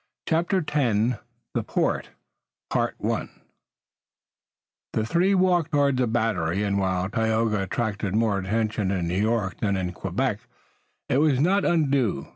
[0.27, 1.19] CHAPTER X
[1.53, 2.09] THE PORT
[2.73, 3.29] The
[5.05, 9.77] three walked toward the Battery, and, while Tayoga attracted more attention in New York than
[9.77, 10.39] in Quebec,
[11.07, 12.29] it was not undue.